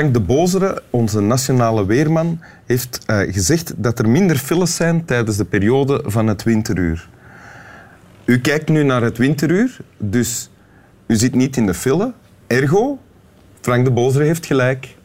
Frank 0.00 0.14
de 0.14 0.20
Bozere, 0.20 0.82
onze 0.90 1.20
nationale 1.20 1.86
weerman, 1.86 2.40
heeft 2.66 3.00
eh, 3.06 3.18
gezegd 3.18 3.72
dat 3.76 3.98
er 3.98 4.08
minder 4.08 4.36
files 4.36 4.76
zijn 4.76 5.04
tijdens 5.04 5.36
de 5.36 5.44
periode 5.44 6.02
van 6.06 6.26
het 6.26 6.42
winteruur. 6.42 7.08
U 8.24 8.40
kijkt 8.40 8.68
nu 8.68 8.82
naar 8.82 9.02
het 9.02 9.18
winteruur, 9.18 9.76
dus 9.96 10.50
u 11.06 11.16
zit 11.16 11.34
niet 11.34 11.56
in 11.56 11.66
de 11.66 11.74
file. 11.74 12.12
Ergo, 12.46 12.98
Frank 13.60 13.84
de 13.84 13.90
Bozere 13.90 14.24
heeft 14.24 14.46
gelijk. 14.46 14.96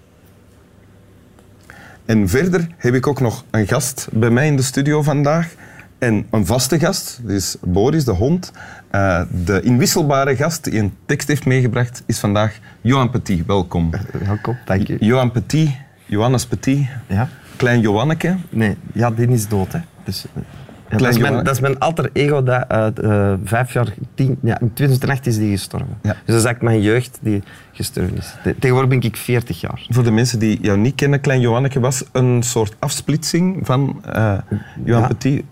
En 2.06 2.30
verder 2.30 2.68
heb 2.78 2.94
ik 2.94 3.08
ook 3.08 3.20
nog 3.20 3.46
een 3.52 3.68
gast 3.68 4.08
bij 4.12 4.30
mij 4.30 4.48
in 4.48 4.56
de 4.56 4.64
studio 4.64 5.02
vandaag. 5.02 5.56
En 5.98 6.26
een 6.32 6.46
vaste 6.46 6.80
gast, 6.80 7.22
is 7.28 7.56
Boris, 7.62 8.06
de 8.06 8.12
hond. 8.12 8.52
Uh, 8.92 9.22
de 9.46 9.62
inwisselbare 9.62 10.36
gast 10.36 10.64
die 10.64 10.80
een 10.80 10.94
tekst 11.06 11.28
heeft 11.28 11.46
meegebracht 11.46 12.04
is 12.06 12.20
vandaag 12.20 12.60
Johan 12.82 13.10
Petit. 13.10 13.46
Welkom. 13.46 13.92
Welkom, 14.26 14.58
dank 14.66 14.88
je. 14.88 14.98
Johan 15.00 15.32
Petit, 15.32 15.70
Johannes 16.06 16.46
Petit, 16.46 16.88
Ja? 17.08 17.30
klein 17.56 17.80
Johanneke. 17.80 18.36
Nee, 18.50 18.78
ja, 18.94 19.12
die 19.12 19.28
is 19.28 19.48
dood. 19.48 19.72
Hè. 19.72 19.80
Dus, 20.04 20.26
eh, 20.34 20.42
ja, 20.90 20.98
dat, 20.98 21.10
is 21.10 21.18
mijn, 21.18 21.34
dat 21.34 21.54
is 21.54 21.60
mijn 21.60 21.80
alter 21.80 22.10
ego. 22.14 22.44
Dat, 22.44 22.66
eh, 22.68 22.88
eh, 23.32 23.38
vijf 23.44 23.74
jaar, 23.74 23.94
tien, 24.16 24.38
ja, 24.42 24.60
in 24.60 24.74
2008 24.74 25.28
is 25.28 25.38
die 25.38 25.52
gestorven. 25.52 25.98
Ja. 26.02 26.10
Dus 26.12 26.20
dat 26.26 26.36
is 26.36 26.44
eigenlijk 26.44 26.62
mijn 26.62 26.82
jeugd 26.82 27.20
die 27.22 27.44
gestorven 27.72 28.18
is. 28.18 28.34
Te- 28.44 28.56
Tegenwoordig 28.60 29.00
ben 29.00 29.10
ik 29.10 29.18
40 29.18 29.62
jaar. 29.62 29.86
Voor 29.90 30.04
de 30.04 30.12
mensen 30.12 30.40
die 30.40 30.60
jou 30.62 30.78
niet 30.78 30.96
kennen, 30.96 31.20
Klein 31.22 31.40
Johanneke 31.42 31.80
was 31.80 32.04
een 32.12 32.44
soort 32.44 32.76
afsplitsing 32.80 33.60
van 33.66 34.02
eh, 34.06 34.34
Johan 34.84 35.02
Ja. 35.02 35.08
Petit, 35.08 35.44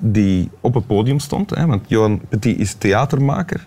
die 0.00 0.50
op 0.60 0.74
het 0.74 0.86
podium 0.86 1.18
stond. 1.18 1.50
Hè, 1.54 1.66
want 1.66 1.82
Johan 1.86 2.20
Petit 2.28 2.58
is 2.58 2.74
theatermaker. 2.74 3.66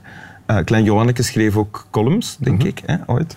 Klein 0.64 0.84
Johanneke 0.84 1.24
schreef 1.24 1.58
ook 1.58 1.88
columns, 1.92 2.38
denk 2.40 2.64
ik, 2.64 2.82
hè, 2.86 2.96
ooit. 3.06 3.36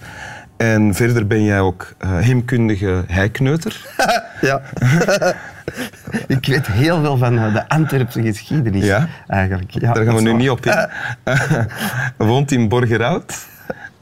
En 0.60 0.94
verder 0.94 1.26
ben 1.26 1.44
jij 1.44 1.60
ook 1.60 1.92
eh, 1.98 2.16
heemkundige 2.18 3.04
heikneuter. 3.06 3.80
Ja. 4.40 4.60
ik 6.36 6.46
weet 6.46 6.66
heel 6.66 7.00
veel 7.00 7.16
van 7.16 7.38
eh, 7.38 7.52
de 7.52 7.68
Antwerpse 7.68 8.22
geschiedenis. 8.22 8.84
Ja? 8.84 9.08
Eigenlijk. 9.26 9.70
Ja, 9.70 9.92
Daar 9.92 10.04
gaan 10.04 10.14
we 10.14 10.20
nu 10.20 10.32
niet 10.32 10.50
op 10.50 10.66
in. 10.66 10.88
Woont 12.26 12.52
in 12.52 12.68
Borgerhout. 12.68 13.46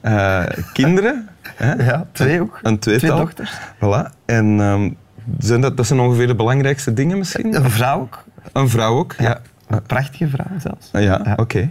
Eh, 0.01 0.43
kinderen. 0.73 1.29
Hè? 1.57 1.73
Ja, 1.73 2.07
twee 2.13 2.41
ook. 2.41 2.59
Een 2.63 2.79
tweetal. 2.79 3.09
Twee 3.09 3.21
dochters. 3.21 3.53
Voilà. 3.77 4.15
En 4.27 4.61
ehm, 4.61 4.91
zijn 5.39 5.61
dat, 5.61 5.77
dat 5.77 5.87
zijn 5.87 6.01
ongeveer 6.01 6.27
de 6.27 6.35
belangrijkste 6.35 6.93
dingen 6.93 7.19
misschien? 7.19 7.55
Een 7.55 7.71
vrouw 7.71 8.01
ook. 8.01 8.25
Een 8.53 8.69
vrouw 8.69 8.97
ook? 8.97 9.15
Ja. 9.19 9.39
Een 9.69 9.83
prachtige 9.83 10.29
vrouw 10.29 10.59
zelfs. 10.59 10.89
Ah, 10.93 11.03
ja, 11.03 11.35
oké. 11.37 11.71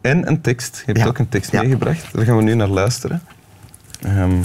En 0.00 0.28
een 0.28 0.40
tekst. 0.40 0.76
Je 0.76 0.82
hebt 0.86 0.98
Ja. 0.98 1.06
ook 1.06 1.18
een 1.18 1.28
tekst 1.28 1.52
meegebracht. 1.52 2.12
Daar 2.12 2.24
gaan 2.24 2.36
we 2.36 2.42
nu 2.42 2.54
naar 2.54 2.68
luisteren. 2.68 3.22
Ehm, 4.02 4.42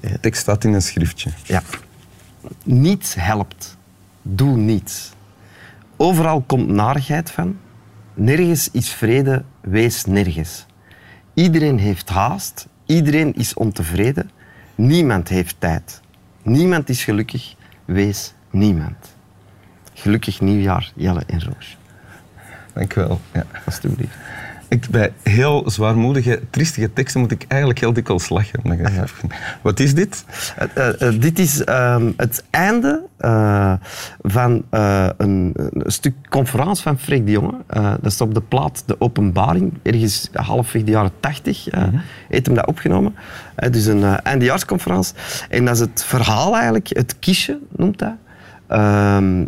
de 0.00 0.20
tekst 0.20 0.40
staat 0.40 0.64
in 0.64 0.72
een 0.72 0.82
schriftje. 0.82 1.30
Ja. 1.44 1.62
Niets 2.64 3.14
helpt. 3.14 3.76
Doe 4.22 4.56
niets. 4.56 5.12
Overal 5.96 6.40
komt 6.40 6.68
narigheid 6.68 7.30
van. 7.30 7.58
Nergens 8.14 8.70
is 8.70 8.90
vrede, 8.90 9.44
wees 9.60 10.04
nergens. 10.04 10.66
Iedereen 11.34 11.78
heeft 11.78 12.08
haast, 12.08 12.66
iedereen 12.86 13.34
is 13.34 13.54
ontevreden. 13.54 14.30
Niemand 14.74 15.28
heeft 15.28 15.56
tijd. 15.58 16.00
Niemand 16.42 16.88
is 16.88 17.04
gelukkig, 17.04 17.54
wees 17.84 18.34
niemand. 18.50 19.16
Gelukkig 19.94 20.40
nieuwjaar, 20.40 20.92
Jelle 20.94 21.22
en 21.26 21.44
Roos. 21.44 21.76
Dank 22.72 22.94
u 22.94 23.00
wel. 23.00 23.20
Ja. 23.32 23.46
Alsjeblieft. 23.64 24.16
Ik, 24.68 24.88
bij 24.90 25.12
heel 25.22 25.70
zwaarmoedige, 25.70 26.40
triestige 26.50 26.92
teksten 26.92 27.20
moet 27.20 27.30
ik 27.30 27.44
eigenlijk 27.48 27.80
heel 27.80 27.92
dikwijls 27.92 28.28
lachen. 28.28 28.60
Wat 29.62 29.80
is 29.80 29.94
dit? 29.94 30.24
Eh, 30.74 31.02
eh, 31.02 31.20
dit 31.20 31.38
is 31.38 31.64
ehm, 31.64 32.12
het 32.16 32.44
einde 32.50 33.02
eh, 33.16 33.72
van 34.22 34.64
een, 34.70 35.52
een 35.54 35.82
stuk 35.86 36.14
conferentie 36.28 36.82
van 36.82 36.98
Freek 36.98 37.26
de 37.26 37.32
Jonge. 37.32 37.54
Dat 38.00 38.12
is 38.12 38.20
op 38.20 38.34
de 38.34 38.40
plaat 38.40 38.82
De 38.86 39.00
Openbaring, 39.00 39.72
ergens 39.82 40.28
halfweg 40.32 40.84
de 40.84 40.90
jaren 40.90 41.12
tachtig. 41.20 41.68
eh 41.68 41.82
heeft 42.28 42.46
hem 42.46 42.54
dat 42.54 42.66
opgenomen. 42.66 43.14
Is 43.70 43.86
een 43.86 44.04
eindejaarsconferentie. 44.04 45.14
En 45.48 45.64
dat 45.64 45.74
is 45.74 45.80
het 45.80 46.04
verhaal 46.04 46.54
eigenlijk, 46.54 46.88
het 46.88 47.18
kiesje 47.18 47.58
noemt 47.76 47.98
dat. 47.98 48.14
Ehm, 48.66 49.44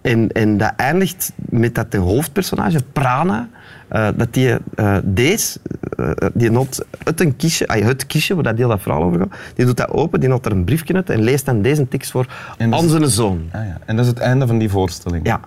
en, 0.00 0.32
en 0.32 0.56
dat 0.56 0.72
eindigt 0.76 1.32
met 1.36 1.74
dat 1.74 1.92
de 1.92 1.98
hoofdpersonage, 1.98 2.82
Prana, 2.92 3.48
eh, 3.94 4.08
dat 4.16 4.32
die 4.32 4.56
eh, 4.74 4.96
deze, 5.04 5.58
eh, 5.96 6.10
die 6.32 6.50
not 6.50 6.84
uit 7.04 7.20
een 7.20 7.36
kistje, 7.36 7.66
ah, 7.66 7.84
het 7.84 8.06
kistje, 8.06 8.34
waar 8.34 8.42
dat 8.44 8.56
deel 8.56 8.68
dat 8.68 8.80
verhaal 8.80 9.02
over 9.02 9.18
gaat, 9.18 9.34
die 9.54 9.66
doet 9.66 9.76
dat 9.76 9.90
open, 9.90 10.20
die 10.20 10.30
had 10.30 10.46
er 10.46 10.52
een 10.52 10.64
briefje 10.64 10.94
uit 10.94 11.10
en 11.10 11.22
leest 11.22 11.44
dan 11.46 11.62
deze 11.62 11.88
tekst 11.88 12.10
voor 12.10 12.26
is- 12.58 12.90
zijn 12.90 13.08
zoon. 13.10 13.48
Ah, 13.52 13.66
ja. 13.66 13.78
En 13.84 13.96
dat 13.96 14.04
is 14.04 14.10
het 14.10 14.20
einde 14.20 14.46
van 14.46 14.58
die 14.58 14.68
voorstelling. 14.70 15.26
Ja. 15.26 15.40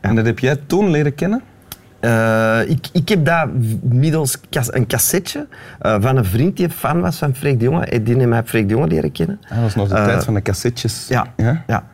En 0.00 0.14
dat 0.14 0.26
heb 0.26 0.38
jij 0.38 0.56
toen 0.66 0.90
leren 0.90 1.14
kennen? 1.14 1.42
Ik, 2.68 2.88
ik 2.92 3.08
heb 3.08 3.24
dat 3.24 3.48
middels 3.82 4.38
een 4.50 4.86
cassetje 4.86 5.46
van 5.80 6.16
een 6.16 6.24
vriend 6.24 6.56
die 6.56 6.70
fan 6.70 7.00
was 7.00 7.18
van 7.18 7.34
Freek 7.34 7.58
de 7.58 7.64
Jonge. 7.64 7.84
En 7.84 8.04
Die 8.04 8.14
heeft 8.14 8.26
mij 8.28 8.42
Freek 8.44 8.68
de 8.68 8.74
Jonge 8.74 8.86
leren 8.86 9.12
kennen. 9.12 9.40
Ah, 9.44 9.50
dat 9.50 9.62
was 9.62 9.74
nog 9.74 9.88
de 9.88 9.94
tijd 9.94 10.24
van 10.24 10.34
de 10.34 10.42
cassettes. 10.42 11.06
Ja. 11.08 11.26
ja? 11.36 11.62
ja. 11.66 11.84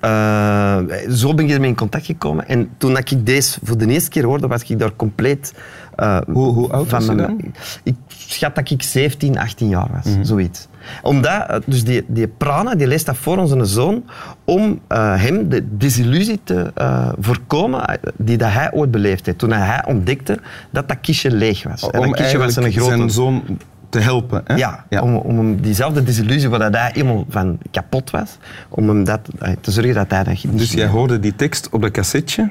Eh, 0.00 0.78
zo 1.10 1.34
ben 1.34 1.44
ik 1.44 1.50
ermee 1.50 1.68
in 1.68 1.76
contact 1.76 2.06
gekomen. 2.06 2.48
En 2.48 2.68
toen 2.78 2.94
dat 2.94 3.10
ik 3.10 3.26
deze 3.26 3.58
voor 3.62 3.78
de 3.78 3.86
eerste 3.86 4.10
keer 4.10 4.24
hoorde, 4.24 4.46
was 4.46 4.62
ik 4.62 4.78
daar 4.78 4.96
compleet... 4.96 5.54
eh, 5.96 6.18
Hoe- 6.26 6.52
hoe 6.52 6.72
oud 6.72 6.90
was 6.90 7.06
je 7.06 7.12
mijn- 7.12 7.26
dan? 7.28 7.52
Ik 7.82 7.94
schat 8.08 8.54
dat 8.54 8.70
ik 8.70 8.82
17, 8.82 9.38
18 9.38 9.68
jaar 9.68 9.88
was. 9.92 10.04
Mhm. 10.14 10.24
Zoiets. 10.24 10.66
Omdat, 11.02 11.46
eh, 11.48 11.56
dus 11.66 11.84
die, 11.84 12.04
die 12.06 12.28
Prana, 12.28 12.74
die 12.74 12.86
leest 12.86 13.06
dat 13.06 13.16
voor 13.16 13.36
onze 13.38 13.64
zoon 13.64 14.04
om 14.44 14.80
hem 14.88 15.48
de 15.48 15.76
desillusie 15.76 16.40
te 16.44 16.72
voorkomen 17.20 17.98
die 18.16 18.36
dat 18.36 18.52
hij 18.52 18.72
ooit 18.72 18.90
beleefd 18.90 19.26
heeft. 19.26 19.38
Toen 19.38 19.52
hij 19.52 19.84
ontdekte 19.86 20.38
dat 20.70 20.88
dat 20.88 21.00
kistje 21.00 21.30
leeg 21.30 21.62
was. 21.62 21.90
En 21.90 22.00
dat 22.00 22.10
kistje 22.16 22.38
was 22.38 22.56
een 22.56 22.62
eigenlijk 22.62 22.74
grote... 22.74 22.96
zijn 22.96 23.10
zoon 23.10 23.58
te 23.88 23.98
helpen. 23.98 24.42
Hè? 24.44 24.54
Ja, 24.54 24.84
Om, 25.00 25.16
om 25.16 25.36
hem 25.36 25.60
diezelfde 25.60 26.02
desillusie 26.02 26.48
waar 26.48 26.58
dat 26.58 26.74
hij 26.74 26.90
helemaal 26.92 27.24
van 27.28 27.58
kapot 27.70 28.10
was, 28.10 28.38
om 28.68 28.88
hem 28.88 29.04
dat, 29.04 29.20
eh, 29.38 29.52
te 29.60 29.70
zorgen 29.70 29.94
dat 29.94 30.10
hij 30.10 30.24
dat 30.24 30.42
niet 30.44 30.58
Dus 30.58 30.72
jij 30.72 30.86
hoorde 30.86 31.20
die 31.20 31.36
tekst 31.36 31.68
op 31.70 31.82
dat 31.82 31.90
cassetje 31.90 32.50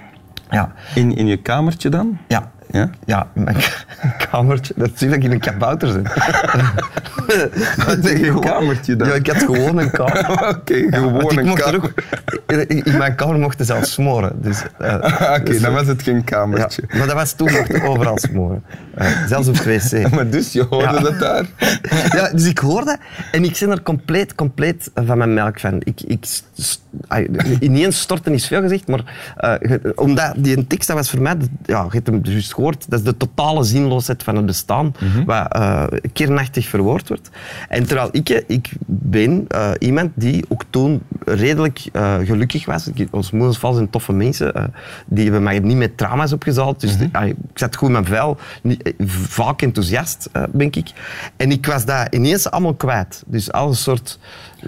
Ja, 0.50 0.72
in, 0.96 1.16
in 1.16 1.28
je 1.28 1.38
kamertje 1.38 1.90
dan? 1.90 2.18
ja. 2.28 2.52
Ja? 2.72 2.90
Ja, 3.06 3.28
mijn 3.34 3.56
ka- 3.56 4.06
kamertje. 4.32 4.74
Dat 4.78 4.90
zie 4.96 5.10
ik 5.10 5.24
in 5.24 5.32
een 5.32 5.40
kabouter 5.40 5.92
zit. 5.92 6.14
Wat 7.86 7.98
zeg 8.02 8.20
je, 8.20 8.28
een 8.28 8.40
kamertje 8.40 8.96
dan? 8.96 9.08
Ja, 9.08 9.14
ik 9.14 9.28
had 9.28 9.38
gewoon 9.38 9.78
een 9.78 9.92
kamer. 9.92 10.30
Oké, 10.56 10.74
Ja, 10.76 10.98
gewoon 10.98 11.38
een 11.38 11.48
er 11.48 11.54
kamer. 11.54 11.76
ook, 11.84 11.94
in, 12.52 12.98
mijn 12.98 13.16
kamer 13.16 13.40
mochten 13.40 13.66
ze 13.66 13.74
zelfs 13.74 13.92
smoren. 13.92 14.42
Dus, 14.42 14.64
eh, 14.78 14.94
Oké, 15.36 15.44
dus, 15.44 15.62
dan 15.62 15.70
eh, 15.72 15.78
was 15.78 15.88
het 15.88 16.02
geen 16.04 16.16
ja, 16.16 16.22
kamertje. 16.24 16.84
maar 16.98 17.08
dat 17.08 17.16
was 17.16 17.34
toen 17.34 17.52
mocht 17.52 17.82
overal 17.84 18.18
smoren. 18.18 18.64
Eh, 18.96 19.08
zelfs 19.28 19.48
op 19.48 19.58
het 19.64 19.92
wc. 19.92 20.10
Maar 20.12 20.30
dus, 20.30 20.52
je 20.54 20.64
hoorde 20.64 20.94
Ja. 20.94 21.00
dat 21.00 21.20
daar? 21.20 21.46
Ja, 22.16 22.30
dus 22.32 22.46
ik 22.46 22.58
hoor 22.58 22.86
dat 22.86 22.98
en 23.32 23.44
ik 23.44 23.58
ben 23.60 23.70
er 23.72 23.82
compleet, 23.82 24.36
compleet 24.36 24.92
van 25.06 25.18
mijn 25.18 25.34
melk 25.34 25.60
van. 25.60 25.82
Ik, 25.84 26.02
ik, 26.02 26.26
ineens 27.60 28.00
storten 28.00 28.34
is 28.34 28.48
veel 28.48 28.62
gezegd, 28.62 28.88
maar 28.88 29.04
omdat 29.96 30.34
die 30.38 30.68
tekst, 30.68 30.88
dat 30.88 30.98
was 30.98 31.10
voor 31.10 31.22
mij, 31.22 31.36
ja, 31.66 31.82
je 31.84 31.90
hebt 31.92 32.08
hem 32.08 32.20
juist 32.24 32.54
gehoord, 32.58 32.90
dat 32.90 33.00
is 33.00 33.06
de 33.06 33.18
totale 33.18 33.64
zinloosheid 33.64 34.24
van 34.24 34.36
het 34.36 34.46
bestaan, 34.46 34.96
wat 35.26 35.54
eh, 35.54 35.84
kernachtig 36.14 36.68
verwoord 36.68 37.08
wordt. 37.08 37.30
En 37.70 37.86
terwijl 37.88 38.10
ik, 38.12 38.30
eh, 38.30 38.44
ik 38.48 38.72
ben 38.86 39.46
eh, 39.48 39.72
iemand 39.80 40.12
die 40.16 40.46
ook 40.48 40.64
toen 40.70 41.02
redelijk 41.26 41.82
gelukkig 42.24 42.66
was. 42.66 42.88
Ik, 42.88 43.08
ons 43.12 43.32
moeders 43.32 43.60
zijn 43.60 43.90
toffe 43.90 44.14
mensen, 44.14 44.72
die 45.06 45.24
hebben 45.24 45.44
mij 45.44 45.60
niet 45.60 45.78
met 45.78 45.98
trauma's 45.98 46.32
opgezaald. 46.32 46.80
Dus 46.80 46.96
ai, 47.12 47.30
ik 47.30 47.36
zat 47.54 47.76
goed 47.76 47.88
in 47.88 47.94
mijn 47.94 48.06
vel, 48.06 48.38
niet, 48.62 48.94
vaak 49.28 49.62
enthousiast, 49.62 50.30
denk 50.52 50.76
ik. 50.76 50.92
En 51.36 51.52
ik 51.52 51.66
was 51.66 51.86
dat 51.86 52.08
ineens 52.16 52.52
allemaal 52.52 52.74
kwijt. 52.74 53.24
Dus 53.26 53.52
al 53.52 53.68
een 53.68 53.76
soort... 53.76 54.20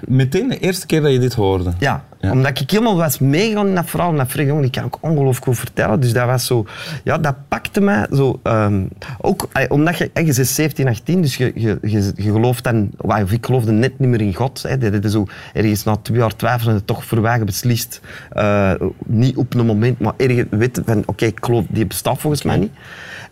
Meteen 0.06 0.48
de 0.48 0.58
eerste 0.58 0.86
keer 0.86 1.00
dat 1.02 1.12
je 1.12 1.18
dit 1.18 1.34
hoorde. 1.34 1.72
Ja, 1.78 2.04
Ja. 2.20 2.30
omdat 2.32 2.60
ik 2.60 2.70
helemaal 2.70 2.96
was 2.96 3.18
meegegaan 3.18 3.68
in 3.68 3.74
dat 3.74 3.90
verhaal. 3.90 4.10
En 4.10 4.16
dat 4.16 4.28
Freek 4.28 4.46
Jongen, 4.46 4.62
die 4.62 4.70
kan 4.70 4.84
ook 4.84 4.98
ongelooflijk 5.00 5.44
goed 5.44 5.58
vertellen. 5.58 6.00
Dus 6.00 6.12
dat 6.12 6.26
was 6.26 6.46
zo... 6.46 6.66
Ja, 7.04 7.18
dat 7.18 7.34
pakte 7.48 7.80
mij 7.80 8.06
zo... 8.12 8.40
ehm, 8.42 8.82
ook 9.20 9.48
eh, 9.52 9.64
omdat 9.68 9.98
je... 9.98 10.10
eh, 10.12 10.26
Je 10.26 10.34
bent 10.34 10.46
17, 10.48 10.88
18, 10.88 11.22
dus 11.22 11.36
je, 11.36 11.52
je, 11.54 11.78
je, 11.82 12.12
je 12.16 12.32
gelooft 12.32 12.64
dan... 12.64 12.90
Of 12.96 13.32
ik 13.32 13.46
geloofde 13.46 13.72
net 13.72 13.98
niet 13.98 14.08
meer 14.08 14.20
in 14.20 14.34
God. 14.34 14.62
Hè. 14.62 14.78
Dat 14.78 15.04
is 15.04 15.12
zo... 15.12 15.26
Ergens 15.52 15.84
na 15.84 15.96
twee 15.96 16.18
jaar 16.18 16.36
twijfelen 16.36 16.84
toch 16.84 17.04
verwagen 17.04 17.46
beslist. 17.46 18.00
eh, 18.30 18.72
niet 19.06 19.36
op 19.36 19.54
een 19.54 19.66
moment, 19.66 19.98
maar 20.00 20.12
ergens 20.16 20.46
weten 20.50 20.82
van... 20.86 21.02
Oké, 21.06 21.24
ik 21.24 21.38
geloof, 21.40 21.64
die 21.68 21.86
bestaat 21.86 22.18
volgens 22.20 22.42
mij 22.42 22.56
niet. 22.56 22.72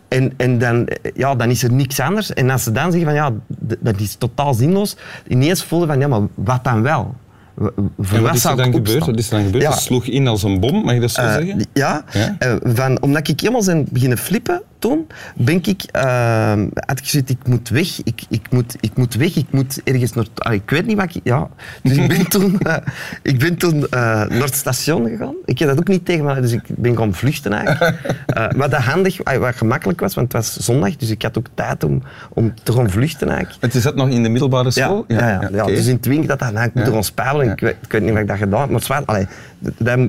En, 0.09 0.33
en 0.37 0.57
dan, 0.57 0.87
ja, 1.15 1.35
dan 1.35 1.49
is 1.49 1.63
er 1.63 1.71
niks 1.73 1.99
anders. 1.99 2.33
En 2.33 2.49
als 2.49 2.63
ze 2.63 2.71
dan 2.71 2.91
zeggen 2.91 3.03
van 3.09 3.13
ja, 3.13 3.31
dat 3.79 3.99
is 3.99 4.15
totaal 4.15 4.53
zinloos, 4.53 4.95
ineens 5.27 5.63
voelde 5.63 5.85
van 5.87 5.99
ja, 5.99 6.07
maar 6.07 6.21
wat 6.35 6.63
dan 6.63 6.81
wel? 6.81 7.15
Voor 7.99 8.21
wat 8.21 8.35
is 8.35 8.45
er 8.45 8.55
dan 8.55 8.73
gebeurd? 8.73 9.05
Wat 9.05 9.17
is 9.17 9.29
er 9.31 9.35
dan 9.37 9.45
gebeurd? 9.45 9.63
Ja. 9.63 9.71
Sloeg 9.71 10.05
in 10.05 10.27
als 10.27 10.43
een 10.43 10.59
bom, 10.59 10.83
mag 10.83 10.93
je 10.93 10.99
dat 10.99 11.11
zo 11.11 11.21
Eh, 11.21 11.33
zeggen? 11.33 11.65
ja, 11.73 12.03
Ja? 12.11 12.35
eh, 12.39 12.55
van, 12.63 13.01
omdat 13.01 13.27
ik 13.27 13.39
helemaal 13.39 13.61
zijn 13.61 13.87
beginnen 13.89 14.17
flippen 14.17 14.61
toen 14.79 15.07
ben 15.35 15.55
ik, 15.55 15.83
uh, 15.95 16.51
had 16.73 16.99
ik 16.99 17.05
gezegd, 17.05 17.29
ik 17.29 17.47
moet 17.47 17.69
weg, 17.69 18.03
ik, 18.03 18.21
ik, 18.29 18.41
moet, 18.49 18.75
ik 18.79 18.95
moet 18.95 19.15
weg, 19.15 19.35
ik 19.35 19.51
moet 19.51 19.81
ergens 19.83 20.13
naar... 20.13 20.25
Ah, 20.35 20.53
ik 20.53 20.69
weet 20.69 20.85
niet 20.85 20.97
wat 20.97 21.15
ik... 21.15 21.21
Ja. 21.23 21.49
Dus 21.83 21.97
ik 21.97 22.07
ben 22.07 22.27
toen, 22.35 22.59
uh, 22.67 22.75
ik 23.21 23.39
ben 23.39 23.57
toen 23.57 23.75
uh, 23.75 23.89
naar 23.91 24.27
het 24.29 24.55
station 24.55 25.09
gegaan. 25.09 25.35
Ik 25.45 25.59
heb 25.59 25.69
dat 25.69 25.79
ook 25.79 25.87
niet 25.87 26.05
tegen 26.05 26.25
me, 26.25 26.41
dus 26.41 26.51
ik 26.51 26.63
ben 26.67 26.97
gaan 26.97 27.13
vluchten 27.13 27.53
eigenlijk. 27.53 27.97
wat 28.57 28.71
dat 28.71 28.81
handig, 28.81 29.17
wat 29.39 29.55
gemakkelijk 29.55 29.99
was, 29.99 30.15
want 30.15 30.33
het 30.33 30.45
was 30.45 30.65
zondag, 30.65 30.95
dus 30.95 31.09
ik 31.09 31.21
had 31.21 31.37
ook 31.37 31.47
tijd 31.53 31.83
om, 31.83 32.03
om 32.29 32.53
te 32.63 32.73
gaan 32.73 32.89
vluchten 32.89 33.29
eigenlijk. 33.29 33.61
Want 33.61 33.73
je 33.73 33.79
zat 33.79 33.95
nog 33.95 34.09
in 34.09 34.23
de 34.23 34.29
middelbare 34.29 34.71
school? 34.71 35.05
Ja, 35.07 35.17
ja, 35.19 35.27
ja, 35.27 35.41
ja, 35.41 35.49
ja 35.51 35.61
okay. 35.63 35.75
dus 35.75 35.87
in 35.87 35.99
het 36.01 36.27
dat 36.27 36.39
dat, 36.39 36.53
nou, 36.53 36.67
ik 36.67 36.73
moet 36.73 36.87
gaan 36.87 37.03
spelen. 37.03 37.51
Ik, 37.51 37.59
weet, 37.59 37.75
ik 37.81 37.91
weet 37.91 38.01
niet 38.01 38.11
wat 38.11 38.21
ik 38.21 38.27
dat 38.27 38.37
gedaan 38.37 38.61
heb, 38.61 38.69
maar 38.69 38.81
zwaar, 38.81 39.03
allee, 39.05 39.27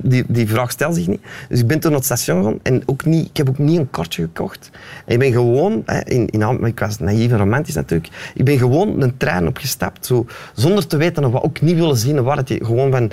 die, 0.03 0.23
die 0.27 0.47
vraag 0.47 0.71
stelt 0.71 0.95
zich 0.95 1.07
niet. 1.07 1.21
Dus 1.49 1.59
ik 1.59 1.67
ben 1.67 1.79
toen 1.79 1.91
naar 1.91 1.99
het 1.99 2.09
station 2.09 2.43
gegaan 2.43 2.59
en 2.63 2.83
ook 2.85 3.05
niet, 3.05 3.29
ik 3.29 3.37
heb 3.37 3.49
ook 3.49 3.57
niet 3.57 3.77
een 3.77 3.89
kortje 3.89 4.21
gekocht. 4.21 4.60
En 5.05 5.13
ik 5.13 5.19
ben 5.19 5.31
gewoon, 5.31 5.83
in, 6.03 6.27
in, 6.27 6.65
ik 6.65 6.79
was 6.79 6.99
naïef 6.99 7.31
en 7.31 7.37
romantisch 7.37 7.75
natuurlijk, 7.75 8.13
ik 8.33 8.45
ben 8.45 8.57
gewoon 8.57 9.01
een 9.01 9.17
trein 9.17 9.47
opgestapt, 9.47 10.05
zo, 10.05 10.25
zonder 10.53 10.87
te 10.87 10.97
weten 10.97 11.25
of 11.25 11.31
wat 11.31 11.43
ook 11.43 11.61
niet 11.61 11.75
willen 11.75 11.97
zien, 11.97 12.23
waar 12.23 12.37
het 12.37 12.53
gewoon 12.61 12.91
van... 12.91 13.11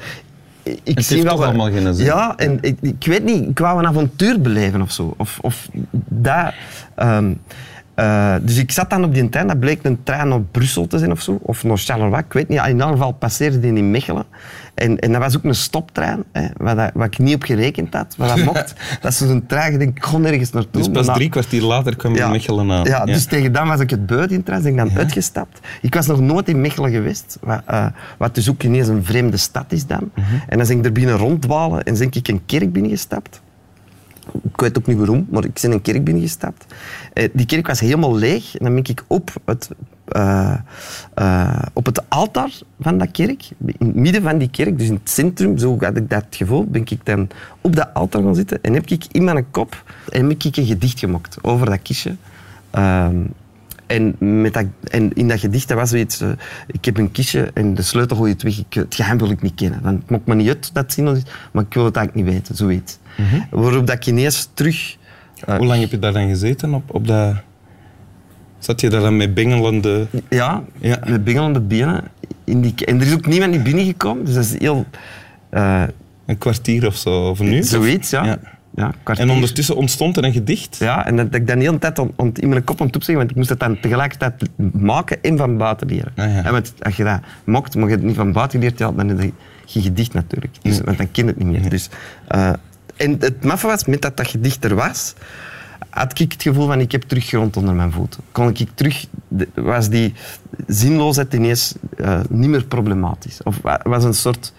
Ik 0.62 0.96
het 0.96 1.04
zie 1.04 1.22
wel 1.22 1.36
toch 1.36 1.44
allemaal 1.44 1.70
geen 1.70 1.94
zin. 1.94 2.04
Ja, 2.04 2.36
en 2.36 2.58
ik, 2.60 2.78
ik, 2.80 3.06
weet 3.06 3.24
niet, 3.24 3.48
ik 3.48 3.58
wou 3.58 3.78
een 3.78 3.86
avontuur 3.86 4.40
beleven 4.40 4.82
of 4.82 4.92
zo. 4.92 5.14
Of, 5.16 5.38
of 5.40 5.68
dat... 6.08 6.52
Um, 6.96 7.40
uh, 7.98 8.34
dus 8.42 8.56
ik 8.56 8.70
zat 8.70 8.90
dan 8.90 9.04
op 9.04 9.14
die 9.14 9.28
trein, 9.28 9.46
dat 9.46 9.60
bleek 9.60 9.78
een 9.82 10.02
trein 10.02 10.28
naar 10.28 10.40
Brussel 10.40 10.86
te 10.86 10.98
zijn 10.98 11.10
of 11.10 11.20
zo, 11.20 11.38
of 11.42 11.64
naar 11.64 11.78
Charleroi, 11.78 12.22
ik 12.26 12.32
weet 12.32 12.48
niet. 12.48 12.58
In 12.58 12.70
ieder 12.70 12.88
geval 12.88 13.12
passeerde 13.12 13.60
die 13.60 13.72
in 13.72 13.90
Mechelen. 13.90 14.24
En, 14.74 14.98
en 14.98 15.12
dat 15.12 15.20
was 15.20 15.36
ook 15.36 15.44
een 15.44 15.54
stoptrein, 15.54 16.24
hè, 16.32 16.46
waar, 16.56 16.76
dat, 16.76 17.04
ik 17.04 17.18
niet 17.18 17.34
op 17.34 17.42
gerekend 17.42 17.94
had, 17.94 18.14
waar 18.16 18.28
dat 18.28 18.44
mocht. 18.44 18.74
dat 19.00 19.12
is 19.12 19.18
zo'n 19.18 19.46
trein, 19.46 19.72
ik 19.72 19.78
denk, 19.78 19.96
ik 19.96 20.02
kon 20.02 20.20
nergens 20.20 20.50
naartoe. 20.50 20.82
Dus 20.82 21.04
pas 21.04 21.16
drie 21.16 21.28
kwartier 21.28 21.62
later 21.62 21.96
kwam 21.96 22.14
ja, 22.14 22.28
Mechelen 22.28 22.70
aan. 22.70 22.84
Ja, 22.84 23.04
dus 23.04 23.24
tegen 23.24 23.52
dan 23.52 23.68
was 23.68 23.80
ik 23.80 23.90
het 23.90 24.06
buiten 24.06 24.36
in 24.36 24.42
trein, 24.42 24.62
ben 24.62 24.70
ik 24.70 24.78
dan 24.78 24.88
ja. 24.92 24.96
uitgestapt. 24.96 25.60
Ik 25.82 25.94
was 25.94 26.06
nog 26.06 26.20
nooit 26.20 26.48
in 26.48 26.60
Mechelen 26.60 26.90
geweest, 26.90 27.38
wat, 27.40 27.62
uh, 27.70 27.86
wat 28.18 28.34
dus 28.34 28.50
ook 28.50 28.62
ineens 28.62 28.88
een 28.88 29.04
vreemde 29.04 29.36
stad 29.36 29.72
is 29.72 29.86
dan. 29.86 30.10
Mhm. 30.14 30.26
En 30.48 30.58
dan 30.58 30.66
ben 30.66 30.78
ik 30.78 30.84
er 30.84 30.92
binnen 30.92 31.16
ronddwalen 31.16 31.82
en 31.82 31.98
ben 31.98 32.08
ik 32.12 32.28
een 32.28 32.42
kerk 32.46 32.72
binnengestapt. 32.72 33.40
Ik 34.42 34.60
weet 34.60 34.78
ook 34.78 34.86
niet 34.86 34.96
waarom, 34.96 35.26
maar 35.30 35.44
ik 35.44 35.58
ben 35.62 35.72
een 35.72 35.82
kerk 35.82 36.04
binnengestapt. 36.04 36.66
Uh, 37.14 37.28
die 37.32 37.46
kerk 37.46 37.66
was 37.66 37.80
helemaal 37.80 38.16
leeg. 38.16 38.56
En 38.56 38.64
dan 38.64 38.74
ben 38.74 38.84
ik 38.84 39.04
op 39.06 39.30
het, 39.44 39.70
uh, 40.16 40.54
op 41.72 41.86
het 41.86 42.02
altaar 42.08 42.50
van 42.80 42.98
dat 42.98 43.10
kerk, 43.10 43.50
in 43.66 43.86
het 43.86 43.94
midden 43.94 44.22
van 44.22 44.38
die 44.38 44.50
kerk, 44.50 44.78
dus 44.78 44.88
in 44.88 44.94
het 44.94 45.10
centrum, 45.10 45.58
zo 45.58 45.76
had 45.80 45.96
ik 45.96 46.10
dat 46.10 46.24
gevoel, 46.30 46.64
ben 46.64 46.82
ik 46.84 47.06
dan 47.06 47.28
op 47.60 47.76
dat 47.76 47.94
altaar 47.94 48.22
gaan 48.22 48.34
zitten 48.34 48.62
en 48.62 48.74
heb 48.74 48.86
ik 48.86 49.06
in 49.12 49.24
mijn 49.24 49.50
kop 49.50 49.82
en 50.08 50.28
heb 50.28 50.44
ik 50.44 50.56
een 50.56 50.66
gedicht 50.66 50.98
gemaakt 50.98 51.36
over 51.42 51.66
dat 51.66 51.82
kistje. 51.82 52.16
Ehm, 52.70 53.16
en, 53.88 54.16
met 54.40 54.52
dat, 54.52 54.64
en 54.84 55.12
in 55.12 55.28
dat 55.28 55.40
gedicht 55.40 55.68
dat 55.68 55.76
was 55.76 55.90
zoiets, 55.90 56.22
uh, 56.22 56.28
ik 56.66 56.84
heb 56.84 56.98
een 56.98 57.10
kistje 57.10 57.50
en 57.54 57.74
de 57.74 57.82
sleutel 57.82 58.16
gooi 58.16 58.28
je 58.28 58.34
het 58.34 58.44
weg. 58.44 58.58
Ik, 58.58 58.74
het 58.74 58.94
geheim 58.94 59.18
wil 59.18 59.30
ik 59.30 59.42
niet 59.42 59.54
kennen. 59.54 59.82
Dan 59.82 60.02
maakt 60.08 60.26
me 60.26 60.34
niet 60.34 60.48
uit 60.48 60.74
dat 60.74 60.92
zin 60.92 61.06
is, 61.06 61.22
maar 61.52 61.64
ik 61.64 61.74
wil 61.74 61.84
het 61.84 61.96
eigenlijk 61.96 62.26
niet 62.26 62.34
weten, 62.34 62.56
zoiets. 62.56 62.98
Mm 63.16 63.24
-hmm. 63.24 63.46
Waarop 63.50 63.86
dat 63.86 63.96
ik 63.96 64.06
ineens 64.06 64.48
terug... 64.54 64.96
Uh, 65.48 65.56
Hoe 65.56 65.66
lang 65.66 65.80
heb 65.80 65.90
je 65.90 65.98
daar 65.98 66.12
dan 66.12 66.28
gezeten 66.28 66.74
op, 66.74 66.94
op 66.94 67.06
dat... 67.06 67.36
Zat 68.58 68.80
je 68.80 68.88
daar 68.88 69.00
dan 69.00 69.16
met 69.16 69.34
bengelende... 69.34 70.06
Ja, 70.28 70.62
ja. 70.78 70.98
met 71.06 71.24
bengelende 71.24 71.60
benen. 71.60 72.04
In 72.44 72.60
die, 72.60 72.74
en 72.84 73.00
er 73.00 73.06
is 73.06 73.12
ook 73.12 73.26
niemand 73.26 73.52
die 73.52 73.62
binnengekomen, 73.62 74.24
dus 74.24 74.34
dat 74.34 74.44
is 74.44 74.58
heel... 74.58 74.86
Uh, 75.50 75.82
een 76.26 76.38
kwartier 76.38 76.86
of 76.86 76.96
zo, 76.96 77.28
of 77.28 77.40
nu? 77.40 77.62
Zoiets, 77.62 78.10
ja. 78.10 78.24
ja. 78.24 78.38
Ja, 78.78 78.94
en 79.04 79.30
ondertussen 79.30 79.76
ontstond 79.76 80.16
er 80.16 80.24
een 80.24 80.32
gedicht? 80.32 80.76
Ja, 80.76 81.06
en 81.06 81.16
dat 81.16 81.34
ik 81.34 81.46
dan 81.46 81.58
de 81.58 81.64
hele 81.64 81.78
tijd 81.78 81.98
on, 81.98 82.12
on, 82.16 82.32
in 82.34 82.48
mijn 82.48 82.64
kop 82.64 82.80
aan 82.80 82.86
het 82.86 82.96
opzeggen, 82.96 83.18
want 83.18 83.30
ik 83.30 83.36
moest 83.36 83.48
het 83.48 83.60
dan 83.60 83.80
tegelijkertijd 83.80 84.48
maken 84.72 85.22
en 85.22 85.36
van 85.36 85.56
buiten 85.56 85.86
leren. 85.86 86.12
Ah, 86.16 86.34
ja. 86.34 86.44
En 86.44 86.52
want 86.52 86.74
als 86.80 86.96
je 86.96 87.04
dat 87.04 87.20
mocht, 87.44 87.74
maar 87.74 87.88
je 87.88 87.94
het 87.94 88.04
niet 88.04 88.16
van 88.16 88.32
buiten 88.32 88.60
leert, 88.60 88.78
ja, 88.78 88.92
dan 88.92 89.20
is 89.20 89.30
je 89.64 89.82
gedicht 89.82 90.12
natuurlijk. 90.12 90.56
Dus, 90.62 90.80
Want 90.80 90.98
dan 90.98 91.10
ken 91.10 91.24
je 91.24 91.30
het 91.30 91.38
niet 91.38 91.60
meer. 91.60 91.70
Dus, 91.70 91.88
uh, 92.34 92.52
en 92.96 93.16
het 93.18 93.44
maffe 93.44 93.66
was, 93.66 93.84
met 93.84 94.02
dat 94.02 94.16
dat 94.16 94.28
gedicht 94.28 94.64
er 94.64 94.74
was, 94.74 95.14
had 95.90 96.20
ik 96.20 96.32
het 96.32 96.42
gevoel 96.42 96.66
van 96.66 96.80
ik 96.80 96.92
heb 96.92 97.02
terug 97.02 97.26
grond 97.26 97.56
onder 97.56 97.74
mijn 97.74 97.92
voeten. 97.92 98.20
Kon 98.32 98.48
ik 98.48 98.68
terug, 98.74 99.06
was 99.54 99.88
die 99.88 100.14
zinloosheid 100.66 101.34
ineens 101.34 101.74
uh, 101.96 102.20
niet 102.28 102.48
meer 102.48 102.64
problematisch. 102.64 103.42
Of 103.42 103.60
was 103.82 104.04
een 104.04 104.14
soort 104.14 104.52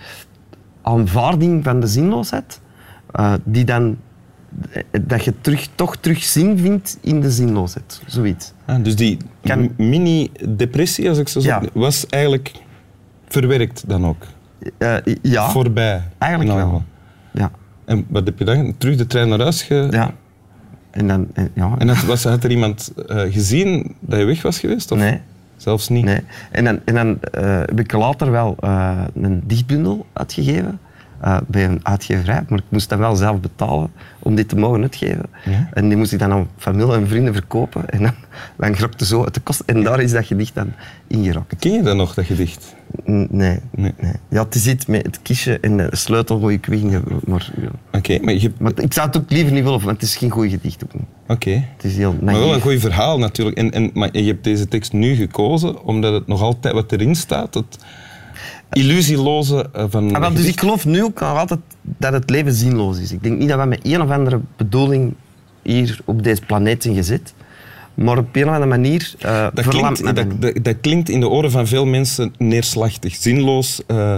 aanvaarding 0.82 1.64
van 1.64 1.80
de 1.80 1.88
zinloosheid, 1.88 2.60
uh, 3.20 3.34
die 3.44 3.64
dan 3.64 3.98
dat 5.02 5.24
je 5.24 5.34
terug, 5.42 5.68
toch 5.76 5.96
terug 5.96 6.24
zin 6.24 6.58
vindt 6.58 6.98
in 7.02 7.22
de 7.22 7.32
zinloosheid. 7.32 8.02
Zoiets. 8.06 8.54
Ah, 8.66 8.84
dus 8.84 8.96
die 8.96 9.18
kan... 9.42 9.72
mini-depressie, 9.78 11.10
als 11.10 11.18
ik 11.18 11.28
zo 11.28 11.40
zeg, 11.40 11.62
ja. 11.62 11.70
was 11.74 12.08
eigenlijk 12.08 12.52
verwerkt 13.28 13.84
dan 13.88 14.06
ook? 14.06 14.26
Uh, 14.78 14.96
ja. 15.22 15.50
Voorbij? 15.50 16.04
Eigenlijk 16.18 16.54
wel. 16.54 16.84
Ja. 17.32 17.52
En 17.86 18.06
wat 18.08 18.26
heb 18.26 18.40
je 18.40 18.46
dan? 18.46 18.74
Terug 18.78 18.96
de 18.96 19.08
trein 19.08 19.30
naar 19.30 19.40
huis 19.40 19.64
ge... 19.64 19.88
Ja. 19.92 20.14
En 20.92 21.08
dan... 21.08 21.28
En, 21.34 21.52
ja. 21.54 21.76
en 21.78 21.88
had, 21.88 22.06
was, 22.06 22.24
had 22.24 22.44
er 22.44 22.52
iemand 22.52 22.94
uh, 23.10 23.22
gezien 23.34 23.96
dat 24.00 24.20
je 24.20 24.26
weg 24.26 24.42
was 24.42 24.60
geweest? 24.60 24.92
Of? 24.92 24.98
Nee. 24.98 25.20
Zelfs 25.58 25.90
niet? 25.90 26.06
Nee. 26.06 26.22
En 26.52 26.64
dan, 26.64 26.80
en 26.86 26.94
dan 26.94 27.08
uh, 27.10 27.60
heb 27.60 27.80
ik 27.80 27.92
later 27.92 28.32
wel 28.32 28.56
een 29.14 29.44
dichtbundel 29.46 30.06
uitgegeven 30.14 30.80
uh, 31.26 31.38
bij 31.48 31.66
een 31.66 31.80
uitgeverij, 31.84 32.44
maar 32.48 32.60
ik 32.60 32.66
moest 32.70 32.90
dat 32.90 33.00
wel 33.00 33.16
zelf 33.16 33.40
betalen 33.40 33.92
om 34.20 34.36
dit 34.36 34.50
te 34.50 34.56
mogen 34.56 34.82
uitgeven. 34.82 35.26
Ja? 35.46 35.70
En 35.74 35.88
die 35.88 35.98
moest 35.98 36.12
ik 36.12 36.20
dan 36.20 36.32
aan 36.32 36.48
familie 36.58 36.94
en 36.94 37.08
vrienden 37.08 37.34
verkopen 37.34 37.90
en 37.90 38.02
dan, 38.02 38.14
dan 38.58 38.76
grokte 38.76 39.06
zo 39.06 39.24
uit 39.24 39.34
de 39.34 39.40
kost. 39.40 39.64
En 39.66 39.84
daar 39.84 40.00
is 40.00 40.12
dat 40.12 40.26
gedicht 40.26 40.56
dan 40.56 40.72
ingerokt. 41.08 41.56
Ken 41.60 41.72
je 41.72 41.82
dat 41.82 41.96
nog, 41.96 42.14
dat 42.14 42.26
gedicht? 42.26 42.76
Nee. 43.06 43.28
nee. 43.30 43.60
nee. 43.76 44.14
Ja, 44.30 44.44
het 44.44 44.56
is 44.56 44.68
iets 44.68 44.86
met 44.86 45.06
het 45.06 45.20
kistje 45.22 45.60
en 45.60 45.78
de 45.78 45.90
sleutel 45.92 46.40
gooi 46.40 46.56
ik. 46.62 46.68
Maar, 47.28 47.52
ja. 47.62 47.70
Oké, 47.92 48.20
maar, 48.22 48.34
je... 48.34 48.52
maar 48.60 48.72
ik 48.76 48.94
zou 48.94 49.08
het 49.08 49.18
ook 49.18 49.32
liever 49.32 49.54
niet 49.54 49.64
willen, 49.64 49.80
want 49.80 49.92
het 49.92 50.02
is 50.02 50.16
geen 50.16 50.30
goed 50.30 50.50
gedicht 50.50 50.84
ook 50.84 50.94
niet. 50.94 51.08
Oké. 51.28 51.52
Het 51.52 51.84
is 51.84 51.98
heel 51.98 52.16
Maar 52.22 52.34
wel 52.34 52.54
een 52.54 52.62
goed 52.62 52.80
verhaal 52.80 53.20
natuurlijk. 53.20 53.58
En, 53.58 53.72
en, 53.72 53.92
maar 53.94 54.18
je 54.18 54.24
hebt 54.24 54.44
deze 54.44 54.68
tekst 54.68 54.94
nu 54.94 55.16
gekozen 55.16 55.84
omdat 55.84 56.14
het 56.14 56.28
nog 56.28 56.42
altijd 56.42 56.74
wat 56.74 56.92
erin 56.92 57.16
staat. 57.16 57.54
Het, 57.54 57.78
illusieloze 58.72 59.70
eh, 59.74 59.86
van... 59.90 60.16
Ah, 60.16 60.36
dus 60.36 60.46
ik 60.46 60.60
geloof 60.60 60.86
nu 60.86 61.04
ook 61.04 61.22
altijd 61.22 61.60
dat 61.82 62.14
het 62.14 62.30
leven 62.30 62.54
zinloos 62.54 63.00
is. 63.00 63.12
Ik 63.12 63.24
denk 63.24 63.38
niet 63.38 63.50
dat 63.50 63.60
we 63.60 63.66
met 63.66 63.80
een 63.84 64.02
of 64.02 64.10
andere 64.10 64.40
bedoeling 64.58 65.14
hier 65.62 66.00
op 66.06 66.24
deze 66.24 66.42
planeet 66.42 66.84
zijn 66.84 66.96
gezet. 66.96 67.34
Maar 67.94 68.18
op 68.18 68.36
een 68.36 68.44
of 68.44 68.50
andere 68.50 68.70
manier 68.70 69.14
uh, 69.26 69.48
dat, 69.54 69.68
klinkt, 69.68 70.16
dat, 70.16 70.16
dat, 70.40 70.64
dat, 70.64 70.76
klinkt 70.82 71.10
in 71.10 71.20
de 71.20 71.28
oren 71.28 71.52
van 71.52 71.68
veel 71.68 71.86
mensen 71.86 72.34
neerslachtig. 72.38 73.16
Zinloos 73.16 73.82
uh, 73.88 74.16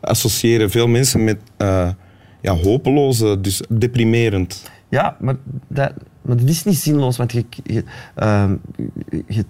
associëren 0.00 0.70
veel 0.70 0.88
mensen 0.88 1.24
met 1.24 1.38
uh, 1.58 1.88
ja, 2.40 2.54
hopeloos, 2.54 3.18
dus 3.18 3.62
deprimerend. 3.68 4.70
Ja, 4.88 5.16
maar 5.20 5.36
dat, 5.68 5.92
maar 6.22 6.36
dat 6.36 6.48
is 6.48 6.64
niet 6.64 6.76
zinloos. 6.76 7.16
Want 7.16 7.32
je, 7.32 7.44
je, 7.64 7.84
je, 9.26 9.44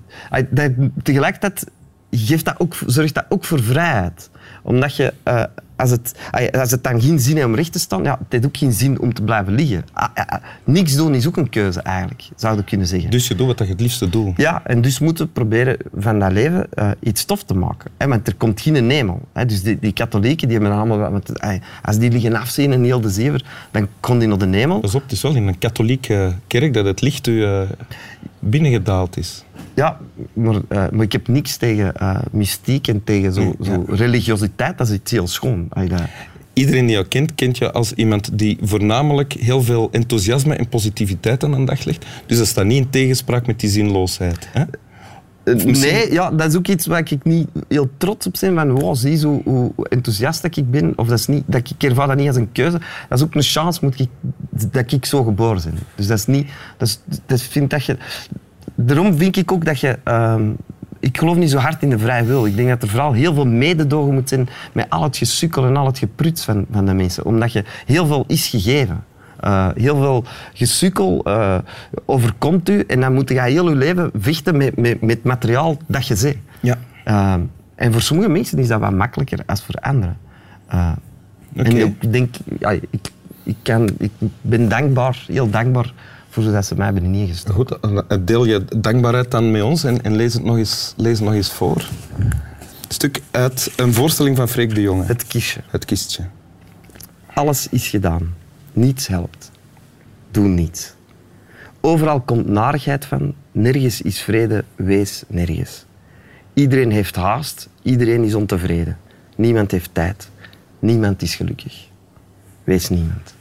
dat, 0.51 0.73
tegelijkertijd 1.03 1.67
geeft 2.17 2.45
dat 2.45 2.55
ook, 2.59 2.77
zorgt 2.87 3.15
dat 3.15 3.25
ook 3.29 3.45
voor 3.45 3.63
vrijheid. 3.63 4.31
Omdat 4.63 4.97
je, 4.97 5.13
uh, 5.29 5.45
als, 5.77 5.91
het, 5.91 6.15
als 6.53 6.71
het 6.71 6.85
dan 6.85 7.01
geen 7.01 7.21
zin 7.21 7.35
heeft 7.35 7.47
om 7.47 7.55
recht 7.55 7.73
te 7.73 7.79
staan, 7.79 8.03
ja, 8.03 8.19
het 8.19 8.27
heeft 8.29 8.47
ook 8.47 8.57
geen 8.57 8.73
zin 8.73 9.01
om 9.01 9.15
te 9.15 9.23
blijven 9.23 9.55
liggen. 9.55 9.85
Ah, 9.93 10.09
ah, 10.15 10.43
niks 10.65 10.95
doen 10.95 11.15
is 11.15 11.27
ook 11.27 11.37
een 11.37 11.49
keuze 11.49 11.81
eigenlijk, 11.81 12.29
zou 12.37 12.57
je 12.57 12.65
kunnen 12.65 12.87
zeggen. 12.87 13.11
Dus 13.11 13.29
je 13.29 13.35
doet 13.35 13.47
wat 13.47 13.59
je 13.59 13.65
het 13.65 13.81
liefste 13.81 14.09
doet. 14.09 14.37
Ja, 14.37 14.63
en 14.65 14.81
dus 14.81 14.99
moeten 14.99 15.25
we 15.25 15.31
proberen 15.31 15.77
van 15.97 16.19
dat 16.19 16.33
leven 16.33 16.67
uh, 16.75 16.91
iets 17.01 17.25
tof 17.25 17.43
te 17.43 17.55
maken. 17.55 17.91
Hè, 17.97 18.09
want 18.09 18.27
er 18.27 18.35
komt 18.35 18.61
geen 18.61 18.91
hemel. 18.91 19.21
Hè. 19.33 19.47
Dus 19.47 19.63
die, 19.63 19.79
die, 19.79 19.93
katholieken, 19.93 20.49
die 20.49 20.59
hebben 20.59 20.79
allemaal... 20.79 21.11
Met, 21.11 21.33
als 21.83 21.99
die 21.99 22.11
liggen 22.11 22.35
afzien 22.35 22.73
in 22.73 22.85
heel 22.85 23.01
de 23.01 23.11
zever, 23.11 23.45
dan 23.71 23.89
kon 24.01 24.19
die 24.19 24.29
naar 24.29 24.39
de 24.39 24.57
hemel. 24.57 24.81
Pas 24.81 24.95
op, 24.95 25.03
het 25.03 25.13
is 25.13 25.23
wel 25.23 25.35
in 25.35 25.47
een 25.47 25.59
katholieke 25.59 26.33
kerk 26.47 26.75
dat 26.75 26.85
het 26.85 27.01
licht 27.01 27.27
u 27.27 27.67
binnengedaald 28.39 29.17
is. 29.17 29.45
Ja, 29.75 29.99
maar, 30.33 30.55
uh, 30.55 30.61
maar 30.69 31.03
ik 31.03 31.13
heb 31.13 31.29
niks 31.29 31.57
tegen 31.57 31.93
uh, 32.03 32.19
mystiek 32.31 32.89
en 32.89 33.05
tegen 33.05 33.33
zo, 33.33 33.55
zo 33.61 33.85
religiositeit. 33.89 34.79
Dat 34.79 34.89
is 34.89 34.95
iets 34.95 35.11
heel 35.11 35.27
schoon. 35.27 35.69
Iedereen 36.53 36.87
die 36.87 36.95
jou 36.95 37.07
kent, 37.07 37.35
kent 37.35 37.59
je 37.59 37.73
als 37.73 37.93
iemand 37.93 38.39
die 38.39 38.59
voornamelijk 38.63 39.33
heel 39.33 39.63
veel 39.63 39.89
enthousiasme 39.91 40.55
en 40.55 40.69
positiviteit 40.69 41.45
aan 41.45 41.51
de 41.51 41.65
dag 41.65 41.85
legt. 41.85 42.07
Dus 42.27 42.39
dat 42.39 42.47
staat 42.47 42.65
niet 42.65 42.85
in 42.85 42.91
tegenspraak 42.91 43.47
met 43.47 43.61
die 43.61 43.71
zinloosheid. 43.71 44.49
Hè? 44.53 44.65
Uh, 45.45 45.65
nee, 45.65 46.13
ja, 46.13 46.31
dat 46.31 46.49
is 46.49 46.57
ook 46.57 46.69
iets 46.69 46.87
waar 46.87 46.99
ik 47.11 47.25
niet 47.25 47.49
heel 47.69 47.91
trots 47.97 48.27
op 48.27 48.37
ben. 48.41 48.55
Van, 48.55 48.71
wow, 48.71 48.97
zie 48.97 49.17
zo 49.17 49.41
hoe 49.45 49.73
enthousiast 49.89 50.43
dat 50.43 50.57
ik 50.57 50.71
ben. 50.71 50.93
Of 50.97 51.09
dat 51.09 51.19
is 51.19 51.27
niet, 51.27 51.43
dat 51.47 51.71
ik 51.71 51.83
ervaar 51.83 52.07
dat 52.07 52.17
niet 52.17 52.27
als 52.27 52.37
een 52.37 52.53
keuze. 52.53 52.81
Dat 53.09 53.19
is 53.19 53.25
ook 53.25 53.35
een 53.35 53.43
chance 53.43 53.81
moet 53.83 54.01
ik, 54.01 54.09
dat 54.71 54.93
ik 54.93 55.05
zo 55.05 55.25
geboren 55.25 55.63
ben. 55.65 55.79
Dus 55.95 56.07
dat 56.07 56.19
is 56.19 56.27
niet... 56.27 56.49
Dat, 56.77 56.89
is, 56.89 57.01
dat 57.27 57.43
vind 57.43 57.71
dat 57.71 57.85
je 57.85 57.97
daarom 58.87 59.17
vind 59.17 59.37
ik 59.37 59.53
ook 59.53 59.65
dat 59.65 59.81
je... 59.81 59.99
Uh, 60.09 60.35
ik 61.01 61.19
geloof 61.19 61.37
niet 61.37 61.51
zo 61.51 61.59
hard 61.59 61.83
in 61.83 61.91
de 61.91 61.99
vrije 61.99 62.25
wil. 62.25 62.47
Ik 62.47 62.57
denk 62.57 62.69
dat 62.69 62.83
er 62.83 62.89
vooral 62.89 63.13
heel 63.13 63.35
veel 63.35 63.47
mededogen 63.47 64.15
moet 64.15 64.29
zijn 64.29 64.49
met 64.73 64.91
al 64.91 65.03
het 65.03 65.17
gesukkel 65.17 65.65
en 65.65 65.77
al 65.77 65.87
het 65.87 65.99
gepruts 65.99 66.45
van, 66.45 66.67
van 66.71 66.87
de 66.87 66.95
mensen. 66.95 67.25
Omdat 67.25 67.53
je 67.53 67.65
heel 67.87 68.07
veel 68.07 68.25
is 68.27 68.47
gegeven. 68.47 69.05
Eh, 69.41 69.69
heel 69.75 69.97
veel 69.97 70.25
gesukkel 70.53 71.25
eh, 71.25 71.59
overkomt 72.05 72.69
u 72.69 72.85
en 72.87 73.01
dan 73.01 73.15
moet 73.15 73.29
je 73.29 73.41
heel 73.41 73.69
je 73.69 73.75
leven 73.77 74.11
vechten 74.15 74.57
met, 74.57 74.77
met, 74.77 75.01
met 75.01 75.23
materiaal 75.23 75.77
dat 75.87 76.07
je 76.07 76.17
zet. 76.17 76.37
Ja. 76.61 76.79
Eh, 77.05 77.35
en 77.75 77.93
voor 77.93 78.03
sommige 78.03 78.29
mensen 78.29 78.59
is 78.59 78.69
dat 78.69 78.81
wat 78.81 78.93
makkelijker 78.93 79.39
als 79.47 79.63
voor 79.63 79.75
anderen. 79.75 80.19
Eh, 80.67 80.93
Oké. 81.57 81.69
En 81.69 81.77
ik 81.77 82.13
denk, 82.13 82.35
ja, 82.59 82.71
ik, 82.71 83.11
ik, 83.43 83.57
kan, 83.63 83.89
ik 83.99 84.11
ben 84.41 84.69
dankbaar, 84.69 85.25
heel 85.27 85.51
dankbaar 85.51 85.93
voor 86.33 86.45
dat 86.45 86.67
ze 86.67 86.75
mij 86.75 86.85
hebben 86.85 87.15
ingestoken. 87.15 87.55
Goed, 87.55 87.79
dan 88.09 88.25
deel 88.25 88.45
je 88.45 88.65
dankbaarheid 88.77 89.31
dan 89.31 89.51
met 89.51 89.63
ons 89.63 89.85
en, 89.85 90.03
en 90.03 90.17
lees, 90.17 90.35
het 90.35 90.45
nog 90.45 90.57
eens, 90.57 90.95
lees 90.97 91.19
het 91.19 91.25
nog 91.27 91.35
eens 91.35 91.53
voor. 91.53 91.89
Een 92.19 92.99
stuk 92.99 93.21
uit 93.31 93.73
een 93.77 93.93
voorstelling 93.93 94.37
van 94.37 94.49
Freek 94.49 94.75
de 94.75 94.81
Jonge. 94.81 95.05
Het 95.05 95.27
kistje. 95.27 95.61
Het 95.67 95.85
kistje. 95.85 96.25
Alles 97.35 97.69
is 97.69 97.89
gedaan. 97.89 98.35
Niets 98.73 99.07
helpt. 99.07 99.51
Doe 100.31 100.49
niets. 100.49 100.95
Overal 101.81 102.21
komt 102.21 102.47
narigheid 102.47 103.05
van. 103.05 103.35
Nergens 103.53 104.03
is 104.03 104.21
vrede. 104.21 104.65
Wees 104.77 105.23
nergens. 105.29 105.85
Iedereen 106.55 106.91
heeft 106.91 107.17
haast. 107.17 107.69
Iedereen 107.83 108.25
is 108.25 108.35
ontevreden. 108.35 108.99
Niemand 109.37 109.71
heeft 109.71 109.91
tijd. 109.93 110.31
Niemand 110.79 111.23
is 111.23 111.35
gelukkig. 111.35 111.89
Wees 112.65 112.89
niemand. 112.89 113.35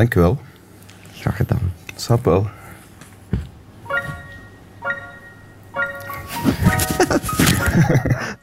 Dank 0.00 0.14
u 0.14 0.20
wel. 0.20 0.40
Graag 1.12 1.36
gedaan. 1.36 1.72
Snap 1.94 2.24
wel. 2.24 2.50